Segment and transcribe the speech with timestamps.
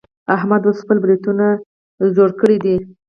[0.35, 1.45] احمد اوس خپل برېتونه
[2.15, 2.75] څوړ کړي دي.